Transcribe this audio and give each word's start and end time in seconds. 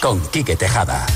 Con 0.00 0.20
Quique 0.30 0.56
Tejada. 0.56 1.06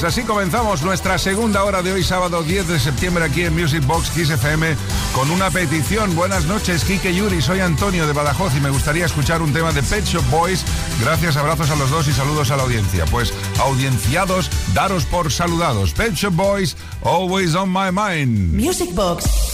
Pues 0.00 0.16
así 0.16 0.22
comenzamos 0.22 0.82
nuestra 0.82 1.18
segunda 1.18 1.64
hora 1.64 1.82
de 1.82 1.90
hoy, 1.90 2.04
sábado 2.04 2.44
10 2.44 2.68
de 2.68 2.78
septiembre, 2.78 3.24
aquí 3.24 3.42
en 3.42 3.52
Music 3.52 3.84
Box 3.84 4.10
Kiss 4.10 4.30
FM, 4.30 4.76
con 5.12 5.28
una 5.28 5.50
petición. 5.50 6.14
Buenas 6.14 6.44
noches, 6.44 6.84
Kike 6.84 7.12
Yuri, 7.12 7.42
soy 7.42 7.58
Antonio 7.58 8.06
de 8.06 8.12
Badajoz 8.12 8.54
y 8.56 8.60
me 8.60 8.70
gustaría 8.70 9.06
escuchar 9.06 9.42
un 9.42 9.52
tema 9.52 9.72
de 9.72 9.82
Pet 9.82 10.04
Shop 10.04 10.22
Boys. 10.30 10.64
Gracias, 11.00 11.36
abrazos 11.36 11.70
a 11.70 11.74
los 11.74 11.90
dos 11.90 12.06
y 12.06 12.12
saludos 12.12 12.52
a 12.52 12.56
la 12.56 12.62
audiencia. 12.62 13.06
Pues, 13.06 13.34
audienciados, 13.58 14.48
daros 14.72 15.04
por 15.04 15.32
saludados. 15.32 15.92
Pet 15.94 16.14
Shop 16.14 16.32
Boys, 16.32 16.76
always 17.02 17.56
on 17.56 17.68
my 17.68 17.90
mind. 17.90 18.54
Music 18.54 18.94
Box 18.94 19.47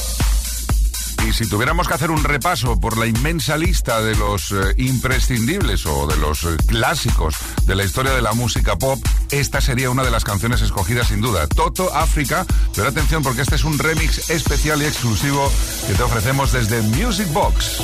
y 1.26 1.32
si 1.32 1.48
tuviéramos 1.48 1.88
que 1.88 1.94
hacer 1.94 2.10
un 2.10 2.22
repaso 2.22 2.78
por 2.78 2.98
la 2.98 3.06
inmensa 3.06 3.56
lista 3.56 4.02
de 4.02 4.14
los 4.16 4.52
eh, 4.52 4.74
imprescindibles 4.78 5.86
o 5.86 6.06
de 6.06 6.16
los 6.16 6.44
eh, 6.44 6.56
clásicos 6.66 7.36
de 7.66 7.74
la 7.74 7.84
historia 7.84 8.12
de 8.12 8.22
la 8.22 8.32
música 8.32 8.76
pop, 8.76 8.98
esta 9.30 9.60
sería 9.60 9.90
una 9.90 10.02
de 10.02 10.10
las 10.10 10.24
canciones 10.24 10.60
escogidas 10.60 11.08
sin 11.08 11.20
duda. 11.20 11.46
Toto 11.46 11.94
África, 11.94 12.46
pero 12.74 12.88
atención 12.88 13.22
porque 13.22 13.42
este 13.42 13.54
es 13.54 13.64
un 13.64 13.78
remix 13.78 14.30
especial 14.30 14.82
y 14.82 14.86
exclusivo 14.86 15.50
que 15.86 15.94
te 15.94 16.02
ofrecemos 16.02 16.52
desde 16.52 16.82
Music 16.82 17.28
Box. 17.32 17.82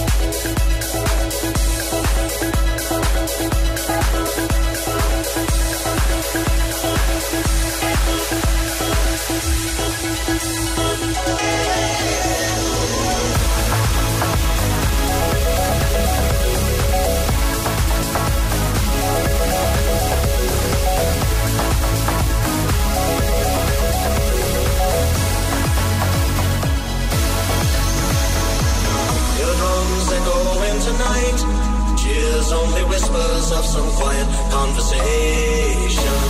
Of 32.53 33.65
some 33.65 33.89
quiet 33.93 34.27
conversation. 34.51 36.21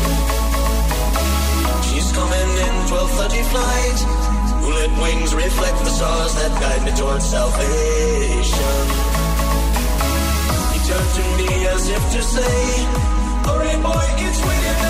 She's 1.88 2.12
coming 2.12 2.50
in 2.66 2.74
12:30 2.92 3.42
flight. 3.52 3.98
Moonlit 4.60 4.92
wings 5.02 5.34
reflect 5.34 5.78
the 5.84 5.90
stars 5.90 6.32
that 6.34 6.52
guide 6.60 6.82
me 6.84 6.92
towards 7.00 7.24
salvation. 7.24 8.84
He 10.72 10.78
turned 10.88 11.12
to 11.18 11.24
me 11.38 11.50
as 11.74 11.88
if 11.96 12.02
to 12.14 12.22
say, 12.34 12.58
"Hurry, 13.46 13.76
boy, 13.86 14.06
it's 14.26 14.40
waiting 14.46 14.89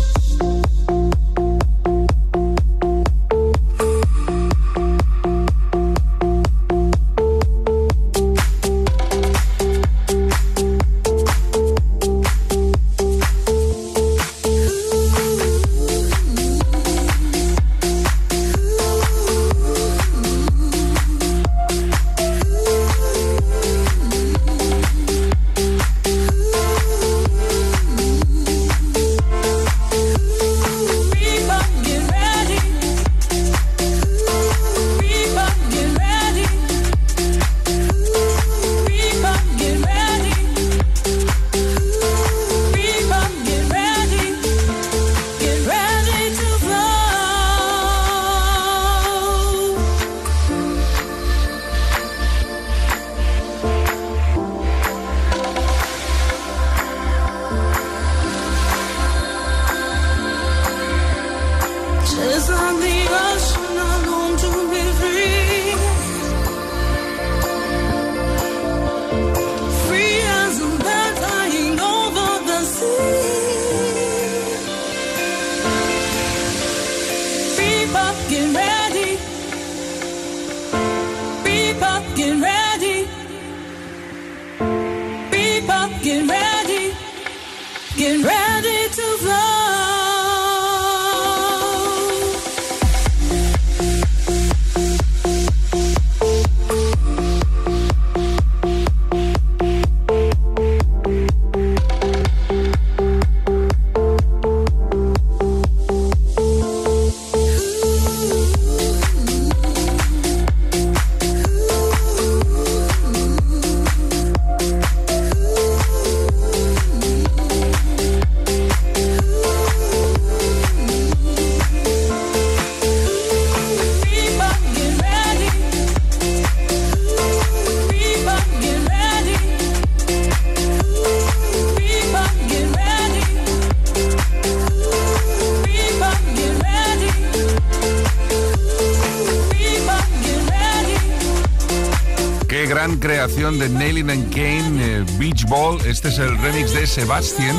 De 143.27 143.69
Nailing 143.69 144.09
and 144.09 144.33
Kane, 144.33 144.83
eh, 144.83 145.05
Beach 145.19 145.45
Ball. 145.45 145.79
Este 145.85 146.07
es 146.07 146.17
el 146.17 146.35
remix 146.39 146.73
de 146.73 146.87
Sebastian, 146.87 147.55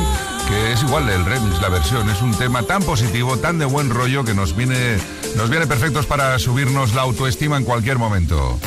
que 0.49 0.73
es 0.73 0.83
igual 0.83 1.09
el 1.09 1.25
remix, 1.25 1.61
la 1.61 1.69
versión. 1.69 2.11
Es 2.11 2.21
un 2.21 2.35
tema 2.37 2.65
tan 2.65 2.83
positivo, 2.83 3.37
tan 3.37 3.61
de 3.61 3.65
buen 3.65 3.89
rollo, 3.89 4.25
que 4.25 4.35
nos 4.35 4.57
viene, 4.57 4.99
nos 5.37 5.51
viene 5.51 5.69
perfectos 5.69 6.07
para 6.07 6.37
subirnos 6.41 6.95
la 6.95 7.03
autoestima 7.03 7.59
en 7.59 7.65
cualquier 7.65 7.99
momento. 7.99 8.59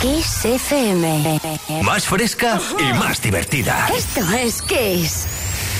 Kiss 0.00 0.44
FM. 0.44 1.40
Más 1.82 2.04
fresca 2.04 2.60
y 2.78 2.96
más 2.96 3.20
divertida. 3.20 3.88
Esto 3.92 4.20
es 4.34 4.62
Kiss. 4.62 5.26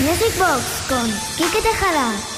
Music 0.01 0.37
Box 0.37 0.63
con 0.89 1.09
Kike 1.37 1.61
Tejada. 1.61 2.34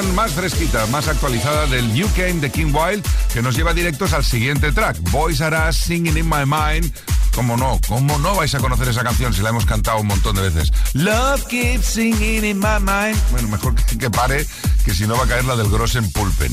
Más 0.00 0.32
fresquita, 0.32 0.86
más 0.86 1.06
actualizada 1.06 1.66
del 1.66 2.02
UK 2.02 2.40
de 2.40 2.50
King 2.50 2.72
Wild, 2.72 3.06
que 3.30 3.42
nos 3.42 3.54
lleva 3.54 3.74
directos 3.74 4.14
al 4.14 4.24
siguiente 4.24 4.72
track, 4.72 4.98
Boys 5.10 5.42
Are 5.42 5.68
Us 5.68 5.76
Singing 5.76 6.16
in 6.16 6.26
My 6.26 6.46
Mind. 6.46 6.90
¿Cómo 7.34 7.58
no? 7.58 7.78
¿Cómo 7.86 8.16
no 8.18 8.34
vais 8.34 8.54
a 8.54 8.58
conocer 8.58 8.88
esa 8.88 9.02
canción 9.02 9.34
si 9.34 9.42
la 9.42 9.50
hemos 9.50 9.66
cantado 9.66 10.00
un 10.00 10.06
montón 10.06 10.34
de 10.36 10.48
veces? 10.48 10.72
Love 10.94 11.46
keeps 11.46 11.84
singing 11.84 12.44
in 12.44 12.58
my 12.58 12.78
mind. 12.80 13.18
Bueno, 13.32 13.48
mejor 13.48 13.74
que, 13.74 14.10
pare, 14.10 14.46
que 14.84 14.94
si 14.94 15.06
no 15.06 15.14
va 15.16 15.24
a 15.24 15.26
caer 15.26 15.44
la 15.44 15.56
del 15.56 15.68
Grossen 15.68 16.10
Pulpen. 16.12 16.52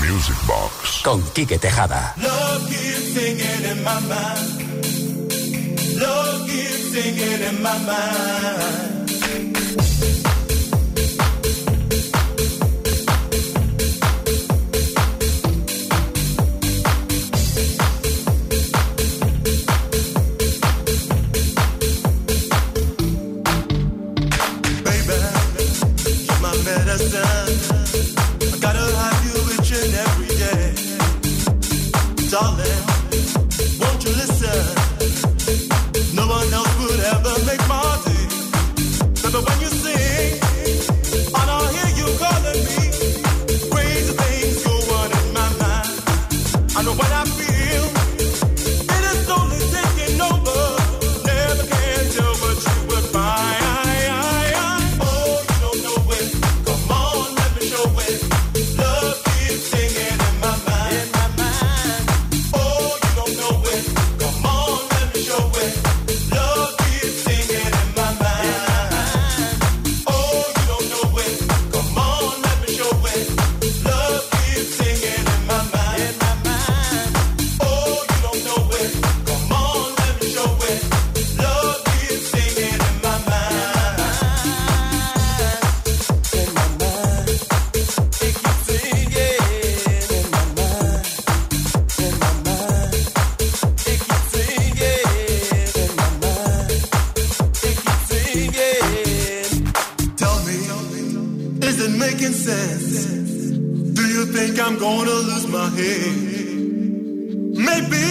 Music 0.00 0.36
Box. 0.46 1.00
Con 1.02 1.22
Quique 1.32 1.58
Tejada. 1.58 2.14
Love 2.18 2.68
keeps 2.68 3.14
singing 3.14 3.64
in 3.70 3.82
my 3.82 4.00
mind. 4.00 4.60
singing 6.92 7.42
in 7.42 7.62
my 7.62 7.78
mind. 7.86 8.89
princess. 102.30 103.50
Do 103.98 104.02
you 104.06 104.24
think 104.26 104.60
I'm 104.60 104.78
gonna 104.78 105.18
lose 105.30 105.48
my 105.48 105.68
head? 105.78 106.14
Maybe 107.68 108.06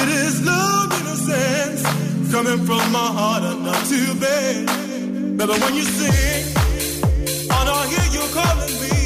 it 0.00 0.08
is 0.24 0.44
love 0.46 0.92
in 1.00 1.06
a 1.06 1.16
sense 1.16 1.82
coming 2.30 2.64
from 2.64 2.92
my 2.92 3.08
heart 3.18 3.42
and 3.42 3.64
not 3.64 3.84
too 3.86 4.14
bad. 4.20 5.36
But 5.36 5.48
when 5.48 5.74
you 5.74 5.82
sing, 5.82 6.54
and 7.56 7.68
I 7.68 7.86
hear 7.92 8.06
you 8.16 8.24
calling 8.32 8.80
me. 8.80 8.99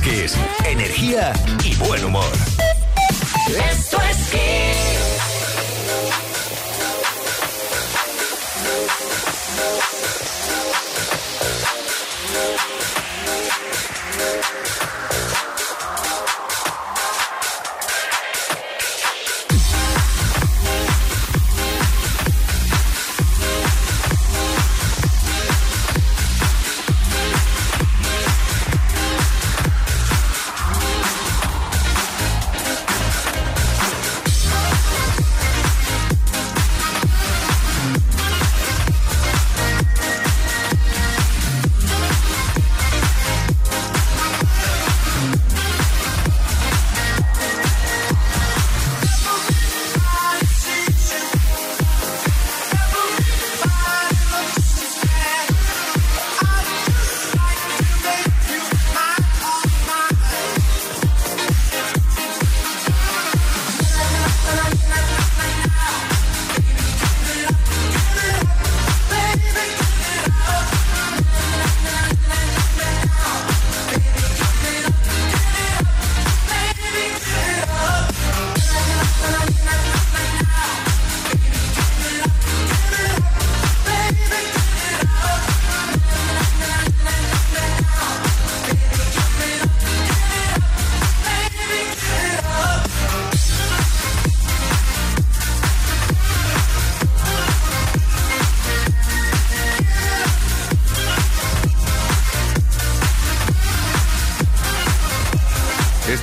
Kiss, 0.00 0.36
energía 0.64 1.32
y 1.64 1.74
buen 1.76 2.04
humor. 2.04 2.24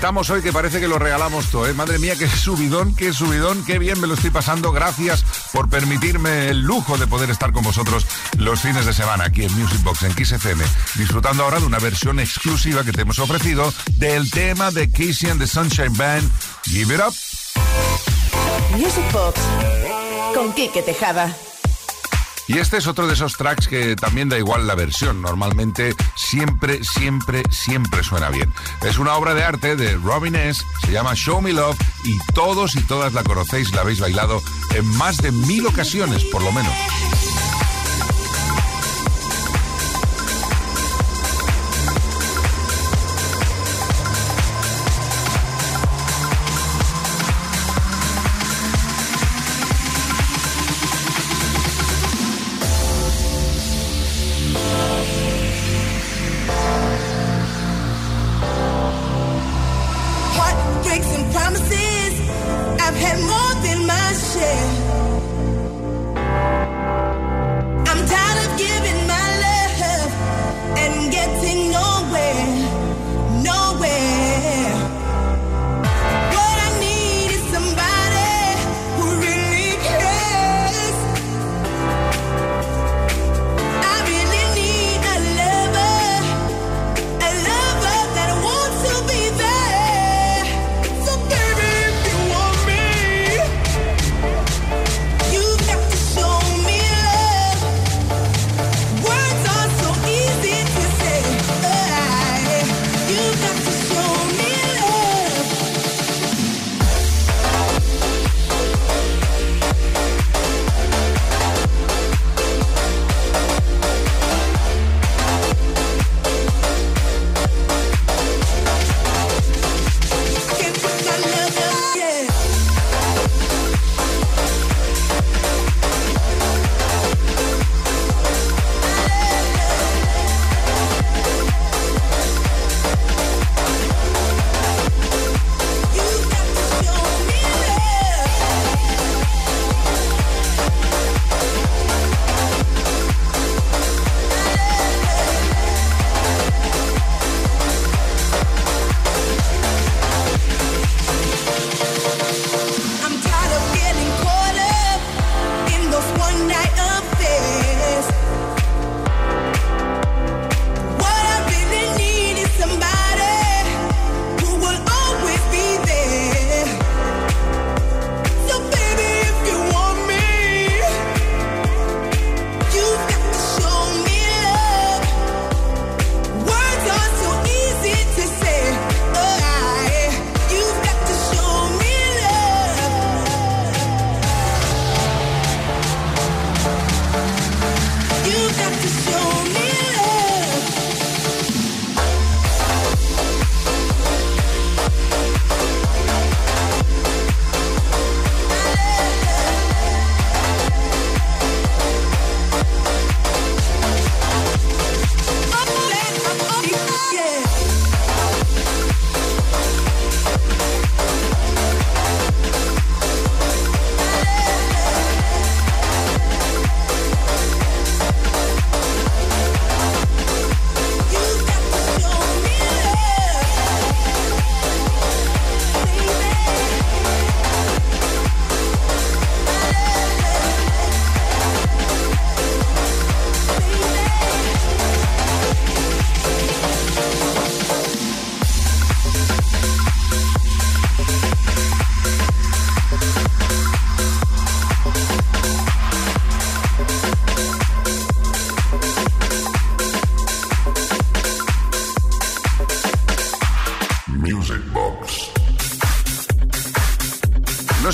Estamos 0.03 0.29
hoy 0.31 0.41
que 0.41 0.51
parece 0.51 0.81
que 0.81 0.88
lo 0.89 1.00
regalamos 1.00 1.45
todo, 1.50 1.65
¿eh? 1.65 1.74
Madre 1.74 1.98
mía, 1.98 2.13
qué 2.19 2.27
subidón, 2.27 2.93
qué 2.93 3.13
subidón, 3.13 3.63
qué 3.63 3.79
bien 3.79 4.01
me 4.01 4.05
lo 4.05 4.15
estoy 4.15 4.31
pasando. 4.31 4.74
Gracias 4.74 5.24
por 5.53 5.69
permitirme 5.69 6.50
el 6.50 6.60
lujo 6.60 6.98
de 6.98 7.07
poder 7.07 7.29
estar 7.29 7.53
con 7.53 7.63
vosotros 7.63 8.05
los 8.38 8.60
fines 8.60 8.86
de 8.86 8.91
semana 8.91 9.24
aquí 9.24 9.45
en 9.45 9.57
Music 9.57 9.81
Box, 9.81 10.03
en 10.03 10.13
Kiss 10.13 10.34
FM. 10.34 10.62
Disfrutando 10.95 11.45
ahora 11.45 11.62
de 11.62 11.67
una 11.67 11.80
versión 11.80 12.19
exclusiva 12.19 12.84
que 12.84 12.91
te 12.91 13.04
hemos 13.04 13.17
ofrecido 13.17 13.73
del 13.93 14.30
tema 14.30 14.71
de 14.71 14.91
Casey 14.91 15.30
and 15.30 15.39
the 15.39 15.47
Sunshine 15.47 15.95
Band, 15.95 16.30
Give 16.65 16.93
It 16.93 16.99
Up. 16.99 17.15
Music 18.78 19.10
Box 19.13 19.39
con 20.36 20.51
Quique 20.51 20.82
Tejada. 20.82 21.34
Y 22.54 22.60
este 22.60 22.78
es 22.78 22.86
otro 22.86 23.08
de 23.08 23.13
esos 23.13 23.36
tracks 23.36 23.68
que 23.68 23.96
también 23.96 24.30
da 24.30 24.38
igual 24.38 24.68
la 24.68 24.76
versión. 24.76 25.24
Normalmente 25.24 25.96
siempre, 26.16 26.84
siempre, 26.84 27.42
siempre 27.50 28.04
suena 28.04 28.30
bien. 28.30 28.54
Es 28.84 29.00
una 29.00 29.16
obra 29.16 29.34
de 29.34 29.44
arte 29.44 29.76
de 29.76 29.96
Robin 29.96 30.36
S. 30.36 30.63
Se 30.86 30.92
llama 30.92 31.16
Show 31.16 31.42
Me 31.42 31.52
Love 31.52 31.80
y 32.04 32.16
todos 32.34 32.76
y 32.76 32.84
todas 32.84 33.13
la 33.13 33.24
conocéis, 33.24 33.72
la 33.72 33.82
habéis 33.82 34.00
bailado 34.00 34.39
en 34.76 34.86
más 34.98 35.18
de 35.18 35.32
mil 35.32 35.66
ocasiones, 35.66 36.24
por 36.26 36.44
lo 36.44 36.52
menos. 36.52 36.74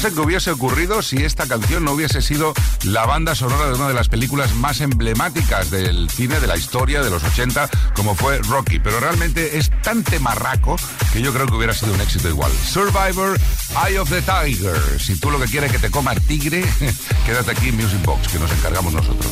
Que 0.07 0.21
hubiese 0.21 0.51
ocurrido 0.51 1.01
si 1.01 1.17
esta 1.17 1.45
canción 1.45 1.83
no 1.83 1.91
hubiese 1.91 2.21
sido 2.21 2.53
la 2.83 3.05
banda 3.05 3.35
sonora 3.35 3.67
de 3.67 3.73
una 3.73 3.89
de 3.89 3.93
las 3.93 4.07
películas 4.07 4.55
más 4.55 4.79
emblemáticas 4.79 5.69
del 5.71 6.09
cine 6.09 6.39
de 6.39 6.47
la 6.47 6.55
historia 6.55 7.01
de 7.01 7.09
los 7.09 7.21
80, 7.21 7.69
como 7.95 8.15
fue 8.15 8.37
Rocky. 8.39 8.79
Pero 8.79 9.01
realmente 9.01 9.57
es 9.57 9.69
tan 9.81 10.03
temarraco 10.03 10.77
que 11.11 11.21
yo 11.21 11.33
creo 11.33 11.47
que 11.47 11.55
hubiera 11.55 11.73
sido 11.73 11.93
un 11.93 11.99
éxito 11.99 12.29
igual. 12.29 12.51
Survivor, 12.63 13.37
Eye 13.85 13.99
of 13.99 14.09
the 14.09 14.21
Tiger. 14.21 14.79
Si 14.99 15.19
tú 15.19 15.31
lo 15.31 15.39
que 15.39 15.47
quieres 15.47 15.69
es 15.69 15.77
que 15.77 15.87
te 15.87 15.91
coma 15.91 16.13
el 16.13 16.21
tigre, 16.21 16.63
quédate 17.25 17.51
aquí 17.51 17.67
en 17.67 17.75
Music 17.75 18.01
Box, 18.05 18.29
que 18.29 18.39
nos 18.39 18.51
encargamos 18.51 18.93
nosotros. 18.93 19.29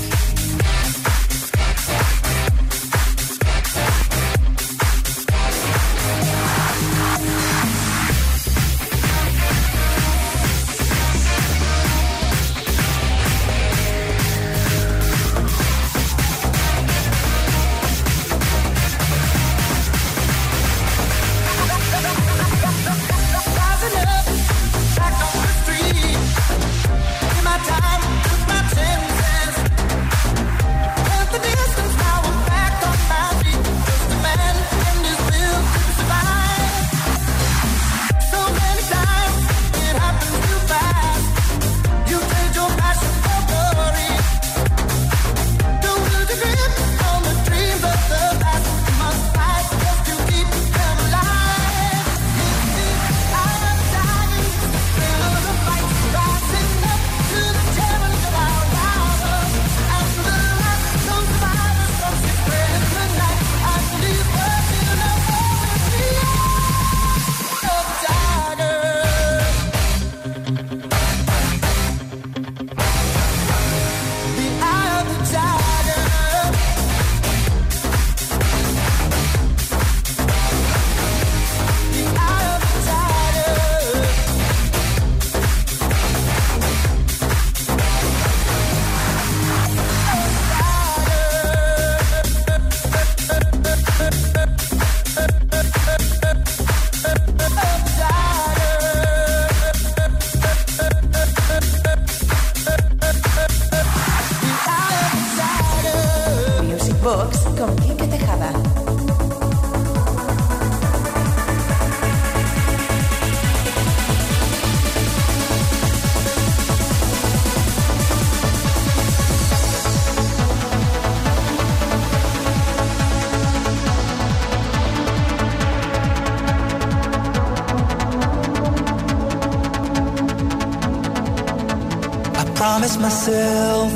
Myself. 133.07 133.93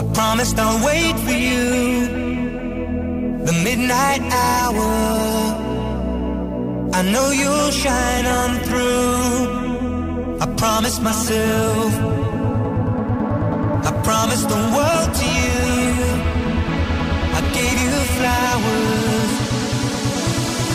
I 0.00 0.02
promised 0.14 0.56
I'll 0.56 0.80
wait 0.86 1.16
for 1.26 1.36
you. 1.48 1.64
The 3.48 3.54
midnight 3.66 4.22
hour. 4.46 4.90
I 6.98 7.00
know 7.12 7.28
you'll 7.40 7.72
shine 7.84 8.26
on 8.38 8.50
through. 8.66 10.38
I 10.44 10.46
promised 10.62 11.00
myself. 11.02 11.92
I 13.88 13.92
promised 14.08 14.48
the 14.54 14.62
world 14.76 15.10
to 15.20 15.26
you. 15.42 15.58
I 17.38 17.40
gave 17.58 17.78
you 17.84 17.94
flowers. 18.18 19.32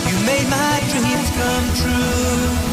You 0.08 0.15
made 0.32 0.47
my 0.60 0.75
dreams 0.91 1.29
come 1.39 1.67
true. 1.82 2.72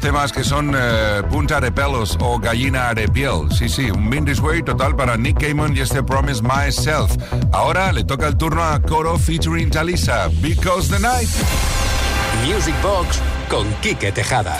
Temas 0.00 0.32
que 0.32 0.42
son 0.42 0.74
eh, 0.74 1.22
punta 1.30 1.60
de 1.60 1.70
pelos 1.70 2.16
o 2.20 2.38
gallina 2.38 2.94
de 2.94 3.08
piel. 3.08 3.50
Sí, 3.50 3.68
sí, 3.68 3.90
un 3.90 4.08
Mindy's 4.08 4.40
Way 4.40 4.62
total 4.62 4.96
para 4.96 5.16
Nick 5.16 5.40
Cayman 5.40 5.76
y 5.76 5.80
este 5.80 6.02
Promise 6.02 6.42
Myself. 6.42 7.16
Ahora 7.52 7.92
le 7.92 8.04
toca 8.04 8.26
el 8.26 8.36
turno 8.36 8.62
a 8.62 8.80
Coro 8.80 9.18
featuring 9.18 9.70
Talisa, 9.70 10.28
Because 10.40 10.88
the 10.88 10.98
Night. 10.98 11.28
Music 12.46 12.74
Box 12.82 13.20
con 13.48 13.66
Quique 13.80 14.12
Tejada. 14.12 14.58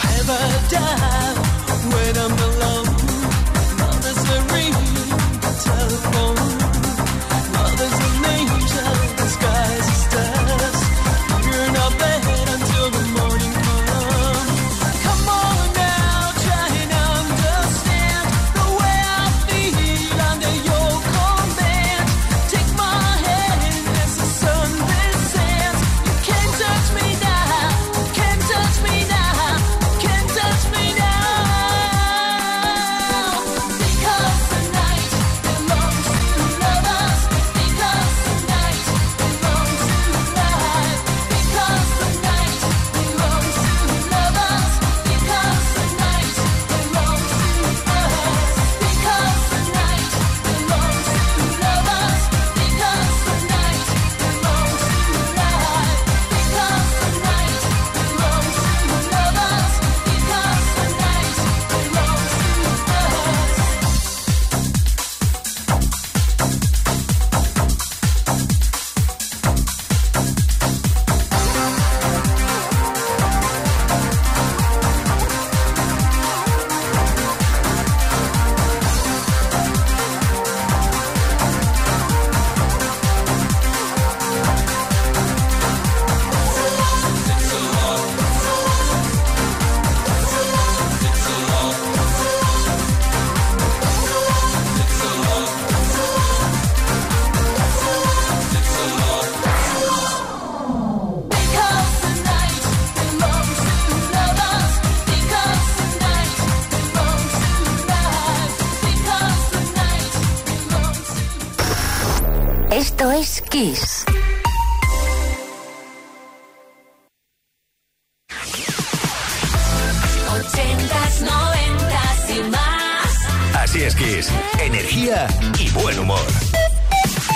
Energía 124.82 125.28
y 125.60 125.70
buen 125.70 125.96
humor. 125.96 126.18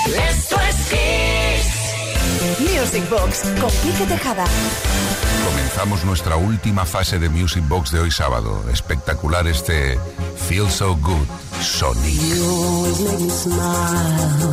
Esto 0.06 0.56
es 0.68 0.76
Kiss. 0.90 1.68
Music 2.58 3.08
Box 3.08 3.42
con 3.60 3.70
Quique 3.70 4.04
Tejada. 4.08 4.44
Comenzamos 5.44 6.04
nuestra 6.04 6.36
última 6.36 6.84
fase 6.84 7.20
de 7.20 7.28
Music 7.28 7.62
Box 7.68 7.92
de 7.92 8.00
hoy 8.00 8.10
sábado. 8.10 8.64
Espectacular 8.72 9.46
este 9.46 9.96
Feel 10.48 10.68
So 10.68 10.96
Good, 10.96 11.28
Sonic. 11.62 12.14
You 12.14 12.44
always 12.44 13.00
make 13.00 13.20
me 13.20 13.30
smile 13.30 14.50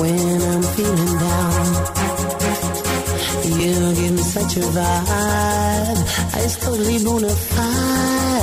when 0.00 0.40
I'm 0.40 0.62
feeling 0.74 1.18
down. 1.18 1.66
You 3.44 3.94
give 3.94 4.12
me 4.12 4.22
such 4.22 4.56
a 4.56 4.60
vibe. 4.60 5.98
It's 6.44 6.56
totally 6.56 7.04
bona 7.04 7.28
fide. 7.28 8.38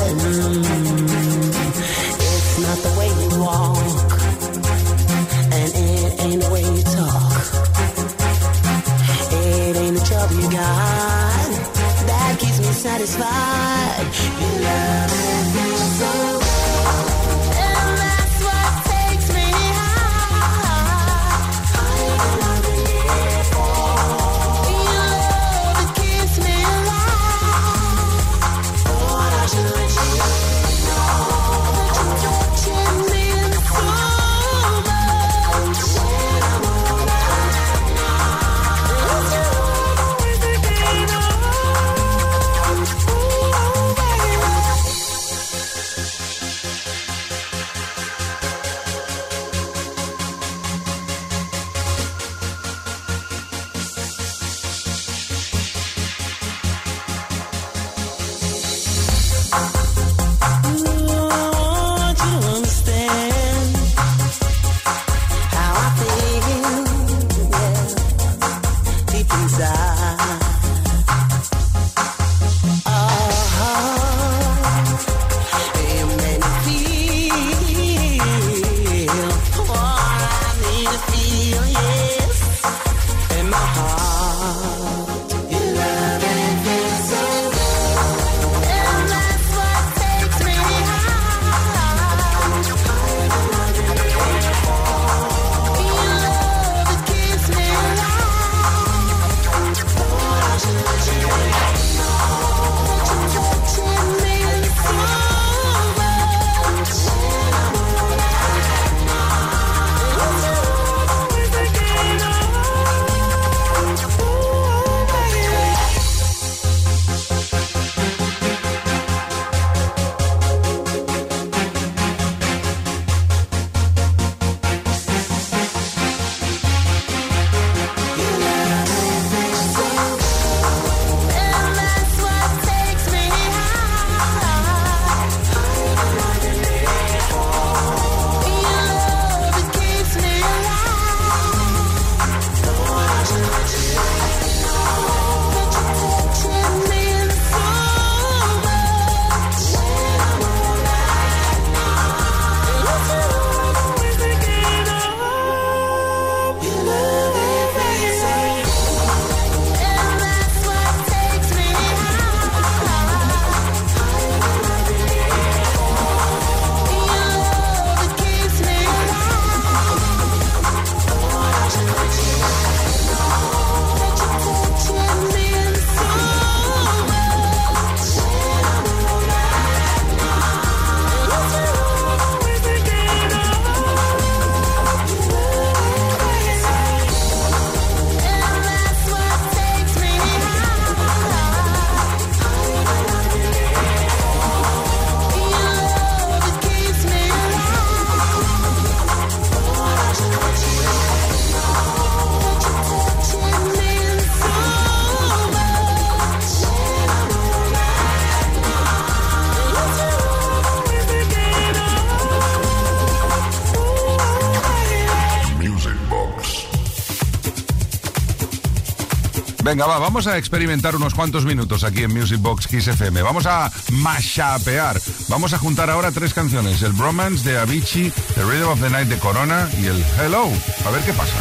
Venga, 219.75 219.88
va, 219.88 219.99
vamos 219.99 220.25
a 220.25 220.38
experimentar 220.38 220.95
unos 220.95 221.13
cuantos 221.13 221.43
minutos 221.43 221.83
aquí 221.83 222.03
en 222.03 222.13
Music 222.13 222.39
Box 222.39 222.65
Kiss 222.65 222.88
FM. 222.88 223.21
Vamos 223.21 223.45
a 223.45 223.69
mashapear. 223.91 225.01
Vamos 225.27 225.51
a 225.51 225.57
juntar 225.57 225.89
ahora 225.89 226.13
tres 226.13 226.33
canciones: 226.33 226.81
el 226.81 226.93
Bromance 226.93 227.49
de 227.49 227.57
Avicii, 227.57 228.09
The 228.35 228.43
Rhythm 228.45 228.69
of 228.69 228.79
the 228.79 228.89
Night 228.89 229.09
de 229.09 229.17
Corona 229.17 229.69
y 229.77 229.88
el 229.88 230.01
Hello. 230.17 230.45
A 230.85 230.91
ver 230.91 231.03
qué 231.03 231.11
pasa. 231.11 231.35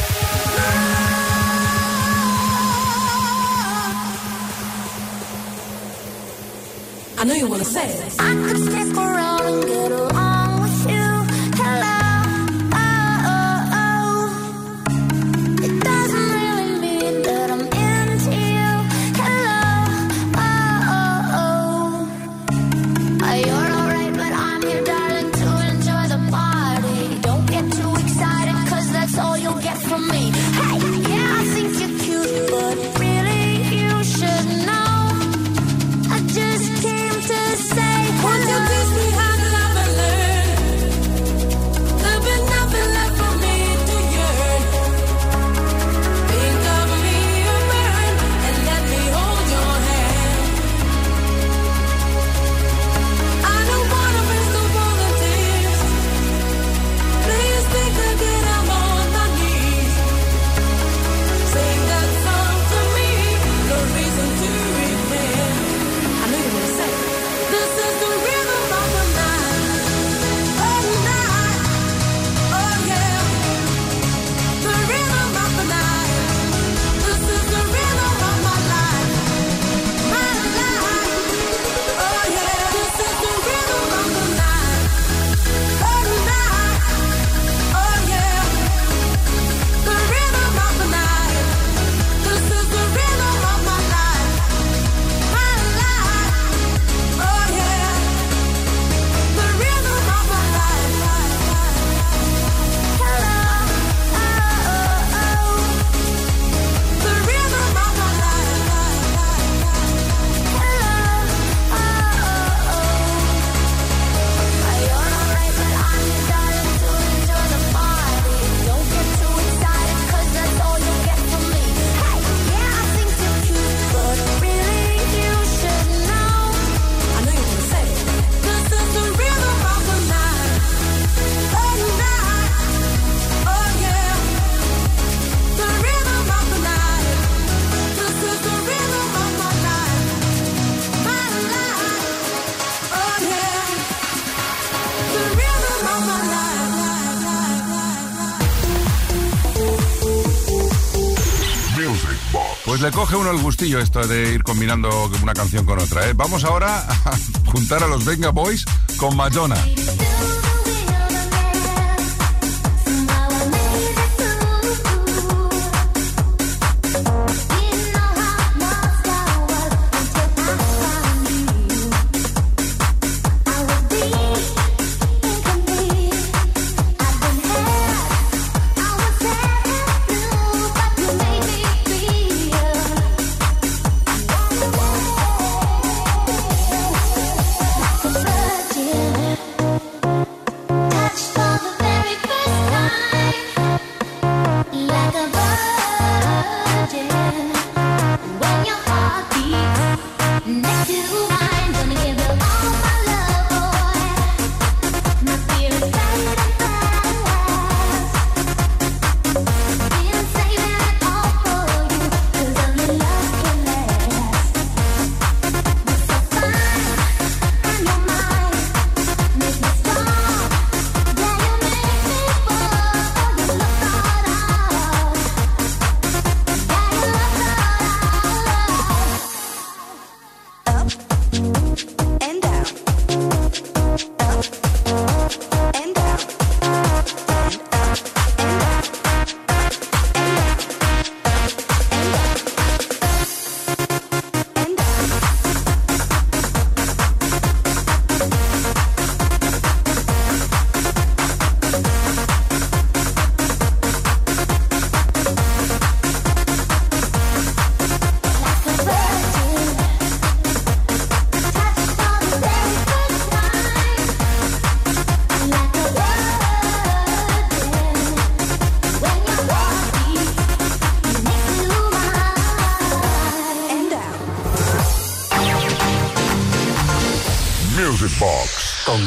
Pues 152.75 152.83
le 152.83 152.91
coge 152.91 153.15
uno 153.15 153.31
el 153.31 153.41
gustillo 153.41 153.79
esto 153.79 154.05
de 154.05 154.33
ir 154.33 154.43
combinando 154.43 155.09
una 155.23 155.33
canción 155.33 155.65
con 155.65 155.79
otra. 155.79 156.09
¿eh? 156.09 156.13
Vamos 156.13 156.43
ahora 156.43 156.81
a 156.89 157.17
juntar 157.53 157.85
a 157.85 157.87
los 157.87 158.05
Venga 158.05 158.31
Boys 158.31 158.65
con 158.99 159.17
Madonna. 159.17 159.55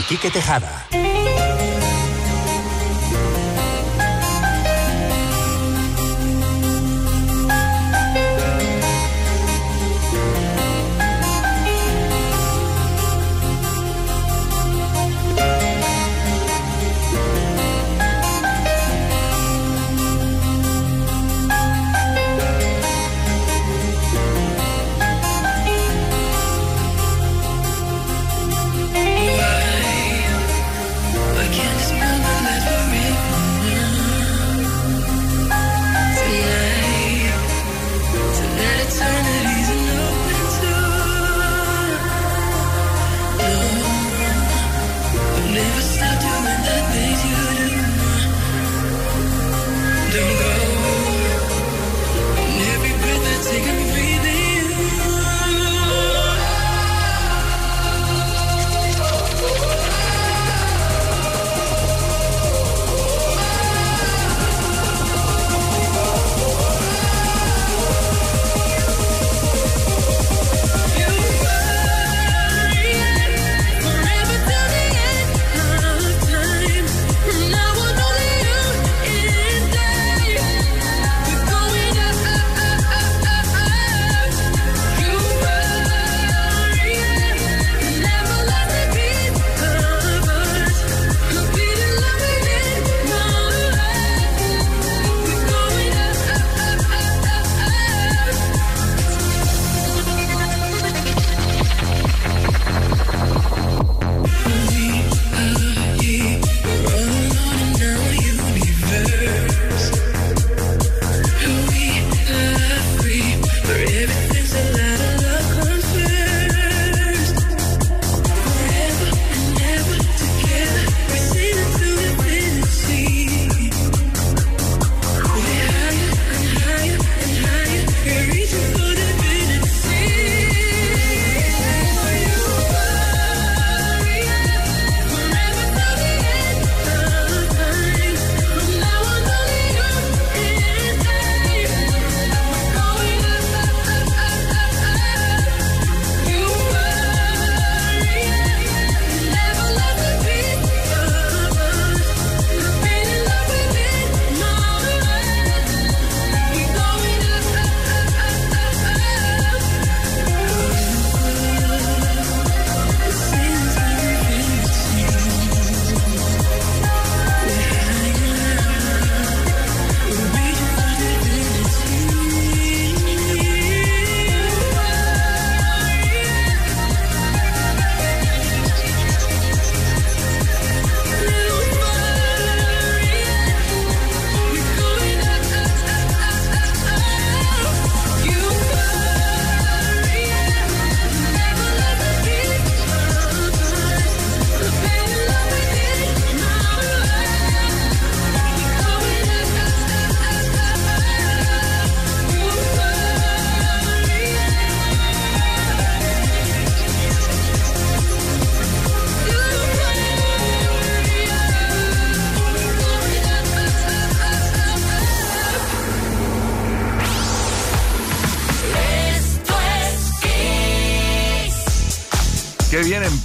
Quique 0.07 0.31
Tejada. 0.31 0.86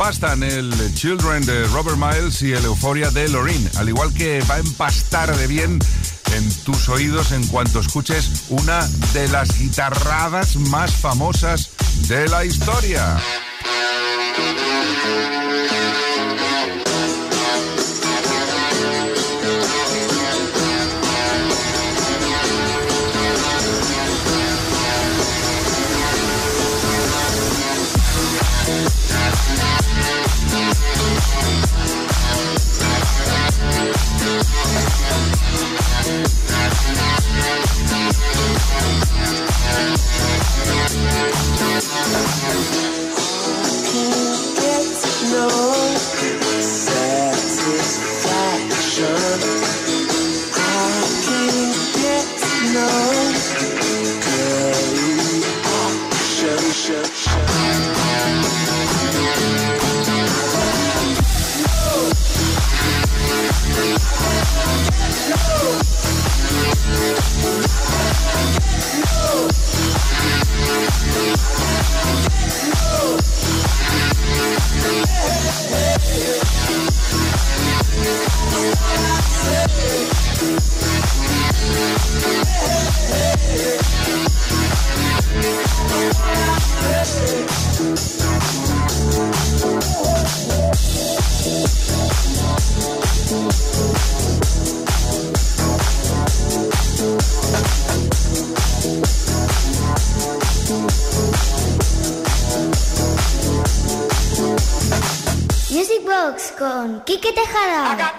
Empastan 0.02 0.42
el 0.42 0.72
Children 0.94 1.46
de 1.46 1.64
Robert 1.68 1.96
Miles 1.96 2.42
y 2.42 2.52
el 2.52 2.64
Euphoria 2.64 3.08
de 3.12 3.28
Loreen. 3.28 3.70
Al 3.76 3.88
igual 3.88 4.12
que 4.12 4.40
va 4.50 4.56
a 4.56 4.58
empastar 4.58 5.36
de 5.36 5.46
bien 5.46 5.78
en 6.34 6.50
tus 6.64 6.88
oídos 6.88 7.30
en 7.30 7.46
cuanto 7.46 7.78
escuches 7.78 8.46
una 8.48 8.84
de 9.12 9.28
las 9.28 9.56
guitarradas 9.56 10.56
más 10.56 10.96
famosas 10.96 11.70
de 12.08 12.28
la 12.28 12.44
historia. 12.44 13.16
Con 107.02 107.04
Quique 107.04 107.32
Tejada. 107.32 108.12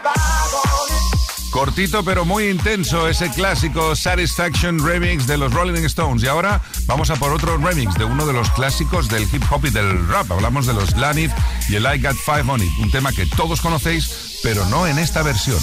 Cortito 1.52 2.04
pero 2.04 2.26
muy 2.26 2.50
intenso 2.50 3.08
ese 3.08 3.30
clásico 3.30 3.96
Satisfaction 3.96 4.84
remix 4.84 5.28
de 5.28 5.38
los 5.38 5.54
Rolling 5.54 5.84
Stones. 5.86 6.24
Y 6.24 6.28
ahora 6.28 6.62
vamos 6.86 7.10
a 7.12 7.16
por 7.16 7.32
otro 7.32 7.58
remix 7.58 7.94
de 7.96 8.06
uno 8.06 8.26
de 8.26 8.34
los 8.34 8.50
clásicos 8.52 9.08
del 9.08 9.24
hip 9.24 9.44
hop 9.52 9.66
y 9.66 9.70
del 9.70 10.08
rap. 10.08 10.32
Hablamos 10.32 10.66
de 10.66 10.74
los 10.74 10.96
Lanith 10.98 11.32
y 11.70 11.76
el 11.76 11.84
I 11.84 12.02
Got 12.02 12.16
Five 12.16 12.46
on 12.48 12.62
It, 12.62 12.72
un 12.80 12.90
tema 12.90 13.12
que 13.12 13.26
todos 13.26 13.62
conocéis, 13.62 14.40
pero 14.42 14.66
no 14.66 14.88
en 14.88 14.98
esta 14.98 15.22
versión. 15.22 15.60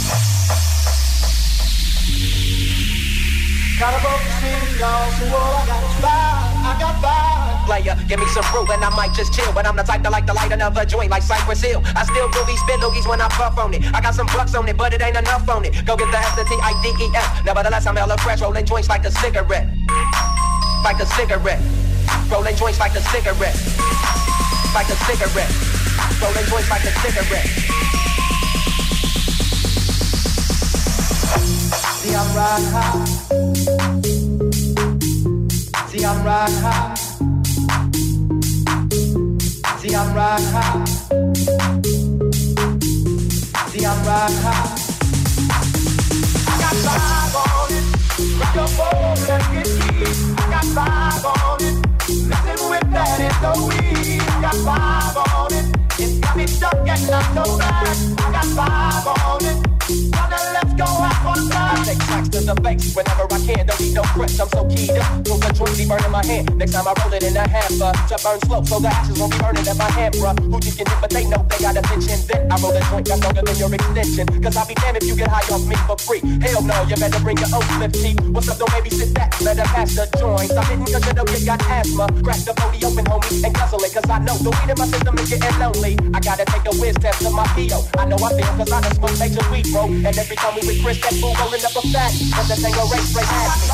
Got 3.80 3.94
Player, 7.70 7.94
give 8.08 8.18
me 8.18 8.26
some 8.26 8.42
fruit 8.50 8.66
and 8.74 8.82
I 8.82 8.90
might 8.96 9.14
just 9.14 9.32
chill. 9.32 9.52
But 9.54 9.64
I'm 9.64 9.76
the 9.76 9.84
type 9.84 10.02
to 10.02 10.10
like 10.10 10.26
to 10.26 10.34
light 10.34 10.50
another 10.50 10.84
joint 10.84 11.08
like 11.08 11.22
Cypress 11.22 11.62
Hill. 11.62 11.80
I 11.94 12.02
still 12.02 12.26
these 12.44 12.58
spit 12.58 12.80
loogies 12.80 13.06
when 13.08 13.20
I 13.20 13.28
puff 13.28 13.56
on 13.58 13.72
it. 13.72 13.84
I 13.94 14.00
got 14.00 14.12
some 14.12 14.26
bucks 14.26 14.56
on 14.56 14.66
it, 14.66 14.76
but 14.76 14.92
it 14.92 15.00
ain't 15.00 15.16
enough 15.16 15.48
on 15.48 15.64
it. 15.64 15.86
Go 15.86 15.96
get 15.96 16.10
the 16.10 16.18
S, 16.18 16.34
the. 16.34 16.42
Nevertheless, 17.46 17.86
I'm 17.86 17.94
hella 17.94 18.18
fresh, 18.18 18.40
rolling 18.40 18.66
joints 18.66 18.88
like 18.88 19.04
a 19.04 19.10
cigarette. 19.12 19.68
Like 20.82 20.98
a 20.98 21.06
cigarette. 21.06 21.62
Rolling 22.28 22.56
joints 22.56 22.80
like 22.80 22.96
a 22.96 23.00
cigarette. 23.14 23.54
Like 24.74 24.90
a 24.90 24.96
cigarette. 25.06 25.54
Rolling 26.18 26.46
joints 26.50 26.70
like 26.70 26.82
a 26.82 26.90
cigarette. 27.06 27.46
See, 32.02 32.14
I'm 32.18 32.34
rock 32.34 32.62
high. 32.74 33.06
See, 35.86 36.04
I'm 36.04 36.24
rock 36.26 36.50
high. 36.50 36.99
See, 39.90 39.96
I'm 39.96 40.14
I'm. 44.04 44.46
I 46.46 46.54
got 46.60 46.76
five 46.86 47.34
on 47.34 47.72
it. 47.72 47.84
Rock 48.38 48.54
get 49.52 49.66
deep. 49.66 50.14
I 50.38 50.46
got 50.48 50.66
five 50.66 51.24
on 51.26 51.58
it. 51.60 51.74
With. 52.70 52.84
I 54.20 54.40
got 54.40 54.54
five 54.54 55.16
on 55.16 55.52
it. 55.54 55.66
It's 55.98 56.18
got 56.20 56.36
me 56.36 56.46
stuck 56.46 56.88
and 56.88 57.10
I'm. 57.10 57.36
I 58.20 58.30
got 58.30 58.44
five 58.44 59.06
on 59.08 59.44
it. 59.44 59.69
Take 60.80 62.00
tracks 62.08 62.28
to 62.30 62.40
the 62.40 62.54
base 62.62 62.96
whenever 62.96 63.28
I 63.28 63.38
can. 63.44 63.66
Don't 63.66 63.80
need 63.80 63.92
no 63.92 64.02
press, 64.16 64.40
I'm 64.40 64.48
so 64.48 64.64
keyed 64.64 64.96
up. 64.96 65.24
Till 65.24 65.36
the 65.36 65.52
joint 65.52 65.76
be 65.76 65.84
burning 65.84 66.10
my 66.10 66.24
hand. 66.24 66.56
Next 66.56 66.72
time 66.72 66.88
I 66.88 66.94
roll 67.04 67.12
it 67.12 67.22
in 67.22 67.36
a 67.36 67.44
hamper 67.44 67.92
to 67.92 68.16
burn 68.24 68.40
slow, 68.48 68.64
so 68.64 68.80
the 68.80 68.88
ashes 68.88 69.20
won't 69.20 69.32
be 69.32 69.38
burning 69.44 69.66
at 69.68 69.76
my 69.76 69.90
hand, 69.92 70.14
bruh. 70.16 70.32
Who 70.40 70.56
you 70.64 70.72
can 70.72 70.88
hit, 70.88 70.98
but 71.00 71.10
they 71.10 71.28
know 71.28 71.44
they 71.52 71.60
got 71.60 71.76
attention. 71.76 72.16
Then 72.24 72.48
I 72.48 72.56
roll 72.64 72.72
a 72.72 72.80
joint 72.88 73.04
that's 73.04 73.20
longer 73.20 73.44
than 73.44 73.56
your 73.60 73.68
extension. 73.68 74.24
Cause 74.40 74.56
I'll 74.56 74.64
be 74.64 74.74
damned 74.80 74.96
if 74.96 75.04
you 75.04 75.16
get 75.16 75.28
high 75.28 75.44
off 75.52 75.64
me 75.68 75.76
for 75.84 76.00
free. 76.00 76.24
Hell 76.40 76.64
no, 76.64 76.76
you 76.88 76.96
better 76.96 77.20
bring 77.20 77.36
your 77.36 77.52
own 77.52 77.66
slip 77.76 77.92
cheap. 77.92 78.16
What's 78.32 78.48
up, 78.48 78.56
don't 78.56 78.72
maybe 78.72 78.88
sit 78.88 79.12
back, 79.12 79.36
better 79.44 79.68
pass 79.68 79.92
the 79.92 80.08
joint. 80.16 80.48
I'm 80.56 80.64
hitting 80.64 80.88
cause 80.88 81.04
you 81.04 81.12
know 81.12 81.26
you 81.28 81.44
got 81.44 81.60
asthma. 81.68 82.08
Crack 82.24 82.40
the 82.48 82.56
body 82.56 82.80
open, 82.88 83.04
homie, 83.04 83.44
and 83.44 83.52
guzzle 83.52 83.84
it. 83.84 83.92
Cause 83.92 84.08
I 84.08 84.18
know 84.24 84.36
the 84.40 84.48
weed 84.48 84.72
in 84.72 84.78
my 84.80 84.88
system 84.88 85.12
is 85.20 85.28
getting 85.28 85.56
lonely. 85.60 86.00
I 86.16 86.20
gotta 86.24 86.48
take 86.48 86.64
a 86.64 86.74
whiz 86.80 86.96
test 86.96 87.20
to 87.20 87.30
my 87.30 87.44
PO. 87.52 87.84
I 88.00 88.08
know 88.08 88.16
I 88.16 88.32
feel 88.32 88.52
cause 88.56 88.72
I 88.72 88.80
done 88.80 88.94
smoked 88.96 89.18
major 89.20 89.44
weed, 89.52 89.66
bro. 89.74 89.84
And 89.90 90.16
every 90.16 90.36
time 90.40 90.56
we 90.56 90.62
with 90.70 90.82
Chris, 90.82 90.98
that 91.02 91.14
fool 91.18 91.34
rolling 91.42 91.64
up 91.66 91.74
a 91.74 91.82
fat. 91.90 92.14
But 92.30 92.46
the 92.46 92.54
thing 92.54 92.74
go 92.74 92.86
race 92.86 93.10
straight 93.10 93.26
at 93.26 93.58
me. 93.58 93.66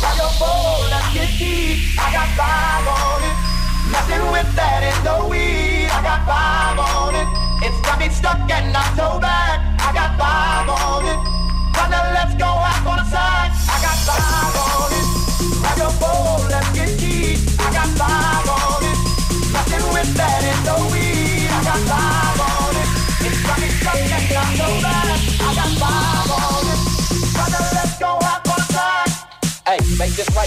Grab 0.00 0.16
your 0.20 0.32
bowl, 0.36 0.84
let's 0.92 1.08
get 1.16 1.30
deep. 1.40 1.96
I 1.96 2.12
got 2.12 2.28
five 2.36 2.84
on 2.84 3.20
it. 3.24 3.36
Messing 3.88 4.24
with 4.28 4.50
that 4.60 4.80
is 4.84 4.98
the 5.00 5.16
weed. 5.24 5.88
I 5.88 6.00
got 6.04 6.20
five 6.28 6.76
on 6.76 7.16
it. 7.16 7.28
It's 7.64 7.80
got 7.80 7.96
me 7.98 8.08
stuck 8.12 8.44
and 8.44 8.72
not 8.72 8.92
so 8.92 9.16
bad. 9.18 9.64
I 9.80 9.88
got 9.96 10.12
five 10.20 10.68
on 10.68 11.02
it. 11.08 11.20
Brother, 11.72 12.02
let's 12.12 12.34
go 12.36 12.50
out 12.52 12.84
on 12.84 12.96
the 13.00 13.06
side. 13.08 13.50
I 13.72 13.76
got 13.80 13.96
five 14.04 14.52
on 14.52 14.82
it. 14.84 14.87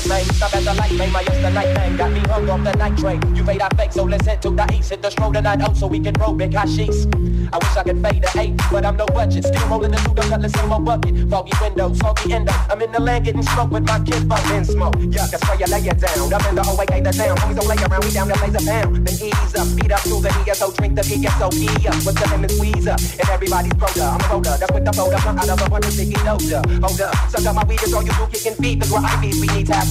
Man. 0.07 0.23
Stop 0.35 0.55
at 0.55 0.63
the 0.63 0.73
light, 0.73 0.93
man. 0.93 1.11
My 1.11 1.23
the 1.23 1.49
night 1.49 1.75
thing 1.75 1.97
got 1.97 2.11
me 2.11 2.19
hung 2.21 2.49
off 2.49 2.63
the 2.63 2.73
night 2.73 2.97
train. 2.97 3.35
You 3.35 3.43
made 3.43 3.61
our 3.61 3.69
fake, 3.75 3.91
so 3.91 4.03
let's 4.03 4.25
head 4.25 4.41
to 4.43 4.49
the 4.49 4.65
east. 4.73 4.89
Hit 4.89 5.01
the 5.01 5.09
stroll 5.09 5.33
tonight, 5.33 5.59
oh, 5.61 5.73
so 5.73 5.87
we 5.87 5.99
can 5.99 6.13
roll 6.15 6.33
big 6.33 6.53
hot. 6.53 6.69
I 6.69 7.57
wish 7.57 7.75
I 7.75 7.83
could 7.83 8.01
fade 8.01 8.23
to 8.23 8.39
eight, 8.39 8.55
but 8.71 8.85
I'm 8.85 8.95
no 8.95 9.05
budget. 9.07 9.45
Still 9.45 9.67
rolling 9.67 9.91
the 9.91 9.97
two, 9.97 10.13
don't 10.13 10.29
cut 10.29 10.41
the 10.41 10.49
same 10.49 10.69
bucket. 10.69 11.29
Foggy 11.29 11.51
windows, 11.61 11.99
foggy 11.99 12.33
endo. 12.33 12.53
I'm 12.69 12.81
in 12.81 12.91
the 12.91 12.99
land 12.99 13.25
getting 13.25 13.43
smoked 13.43 13.71
with 13.73 13.83
my 13.83 13.99
kid, 13.99 14.27
bump 14.27 14.45
in 14.51 14.63
smoke. 14.63 14.95
Yuck, 14.95 15.33
I 15.33 15.37
spray 15.37 15.57
you, 15.59 15.67
lay 15.67 15.83
it 15.83 15.99
down. 15.99 16.33
Up 16.33 16.45
in 16.47 16.55
the 16.55 16.63
OAK, 16.63 17.03
the 17.03 17.11
down. 17.11 17.37
Homies 17.37 17.55
don't 17.59 17.67
lay 17.67 17.75
around, 17.83 18.03
we 18.05 18.11
down 18.11 18.27
to 18.29 18.37
blaze 18.39 18.55
a 18.55 18.63
pound. 18.63 19.07
Then 19.07 19.15
ease 19.19 19.55
up, 19.55 19.67
speed 19.67 19.91
up 19.91 20.01
to 20.07 20.15
the 20.21 20.31
ESO, 20.47 20.71
drink 20.71 20.95
the 20.95 21.03
ESO, 21.03 21.47
E 21.59 21.67
up. 21.87 21.99
With 22.05 22.15
the 22.15 22.27
lemon 22.31 22.49
squeeze 22.49 22.87
up, 22.87 22.99
and 22.99 23.29
everybody's 23.29 23.73
broda. 23.73 24.15
I'm 24.15 24.21
a 24.21 24.27
roller, 24.31 24.55
that's 24.55 24.71
with 24.71 24.85
the 24.85 24.93
folder. 24.93 25.19
I'm 25.19 25.39
out 25.39 25.49
of 25.49 25.59
a 25.59 25.75
of 25.75 25.91
sticky 25.91 26.15
doja. 26.23 26.59
Hold 26.79 27.01
up, 27.01 27.15
suck 27.27 27.45
up 27.45 27.55
my 27.55 27.63
weed, 27.65 27.83
it's 27.83 27.93
all 27.93 28.03
you 28.03 28.15
do, 28.15 28.25
kicking 28.31 28.55
feet. 28.55 28.79
The 28.79 28.85
grindies, 28.87 29.41
we 29.41 29.47
need 29.51 29.67
my 29.67 29.90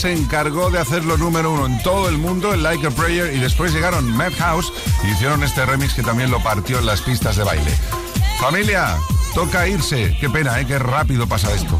se 0.00 0.14
encargó 0.14 0.70
de 0.70 0.78
hacerlo 0.78 1.18
número 1.18 1.52
uno 1.52 1.66
en 1.66 1.82
todo 1.82 2.08
el 2.08 2.16
mundo, 2.16 2.54
en 2.54 2.62
Like 2.62 2.86
a 2.86 2.90
Prayer, 2.90 3.34
y 3.34 3.38
después 3.38 3.74
llegaron 3.74 4.10
Madhouse 4.10 4.72
y 5.04 5.10
hicieron 5.10 5.42
este 5.42 5.66
remix 5.66 5.92
que 5.92 6.02
también 6.02 6.30
lo 6.30 6.42
partió 6.42 6.78
en 6.78 6.86
las 6.86 7.02
pistas 7.02 7.36
de 7.36 7.44
baile. 7.44 7.70
Familia, 8.40 8.96
toca 9.34 9.68
irse. 9.68 10.16
Qué 10.18 10.30
pena, 10.30 10.58
¿eh? 10.58 10.66
Qué 10.66 10.78
rápido 10.78 11.26
pasa 11.26 11.52
esto. 11.52 11.78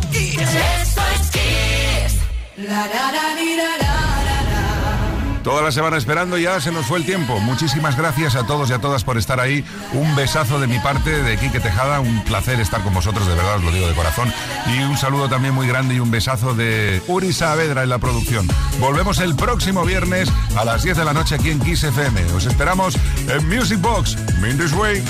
Toda 5.43 5.63
la 5.63 5.73
semana 5.73 5.97
esperando 5.97 6.37
ya 6.37 6.61
se 6.61 6.71
nos 6.71 6.87
fue 6.87 6.99
el 6.99 7.07
tiempo. 7.07 7.41
Muchísimas 7.41 7.97
gracias 7.97 8.37
a 8.37 8.47
todos 8.47 8.69
y 8.69 8.75
a 8.75 8.79
todas 8.79 9.05
por 9.05 9.17
estar 9.17 9.41
ahí. 9.41 9.65
Un 9.95 10.15
besazo 10.15 10.61
de 10.61 10.67
mi 10.67 10.79
parte, 10.81 11.23
de 11.23 11.39
Quique 11.39 11.61
Tejada. 11.61 12.01
Un 12.01 12.23
placer 12.25 12.61
estar 12.61 12.83
con 12.83 12.93
vosotros, 12.93 13.27
de 13.27 13.35
verdad 13.35 13.57
os 13.57 13.65
lo 13.65 13.73
digo 13.73 13.89
de 13.89 13.95
corazón. 13.95 14.31
Y 14.67 14.83
un 14.83 14.99
saludo 14.99 15.29
también 15.29 15.55
muy 15.55 15.67
grande 15.67 15.95
y 15.95 16.01
un 16.01 16.11
besazo 16.11 16.55
de 16.55 17.03
Uri 17.09 17.33
Saavedra 17.33 17.83
en 17.83 17.89
la 17.89 17.99
producción. 17.99 18.47
Volvemos 18.79 19.19
el 19.19 19.35
próximo 19.35 19.85
viernes 19.85 20.31
a 20.57 20.65
las 20.65 20.83
10 20.83 20.99
de 20.99 21.05
la 21.05 21.15
noche 21.15 21.37
aquí 21.37 21.51
en 21.51 21.61
Kiss 21.61 21.85
FM. 21.85 22.23
Os 22.35 22.45
esperamos 22.45 22.97
en 23.27 23.49
Music 23.49 23.81
Box. 23.81 24.17
Mean 24.41 24.59
this 24.59 24.73
way. 24.73 25.03